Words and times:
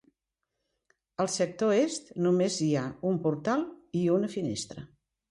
Al 1.25 1.27
sector 1.33 1.73
est 1.81 2.09
només 2.27 2.57
hi 2.67 2.69
ha 2.79 2.85
un 3.09 3.19
portal 3.27 3.67
i 3.99 4.01
una 4.15 4.31
finestra. 4.37 4.87